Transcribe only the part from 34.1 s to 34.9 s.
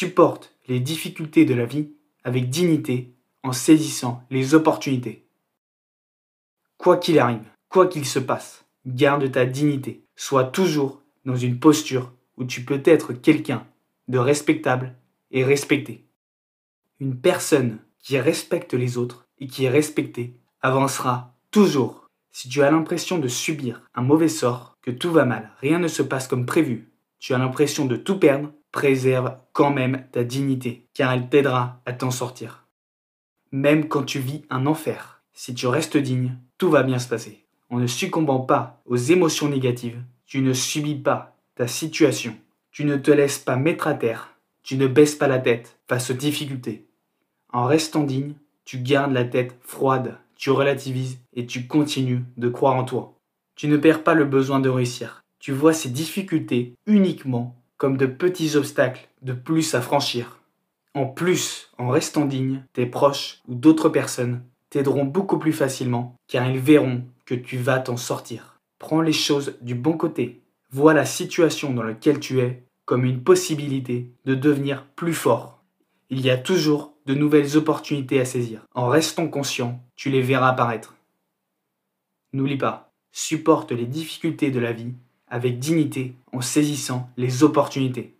vis un